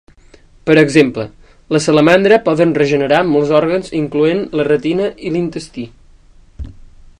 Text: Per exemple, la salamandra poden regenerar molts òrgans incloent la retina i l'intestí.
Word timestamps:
Per 0.69 0.75
exemple, 0.81 1.25
la 1.75 1.81
salamandra 1.87 2.39
poden 2.47 2.73
regenerar 2.79 3.21
molts 3.35 3.53
òrgans 3.59 3.95
incloent 4.01 4.43
la 4.61 4.67
retina 4.71 5.13
i 5.29 5.37
l'intestí. 5.37 5.87